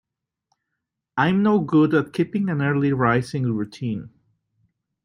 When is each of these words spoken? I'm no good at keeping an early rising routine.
I'm 1.15 1.43
no 1.43 1.59
good 1.59 1.93
at 1.93 2.11
keeping 2.11 2.49
an 2.49 2.63
early 2.63 2.91
rising 2.91 3.43
routine. 3.53 4.09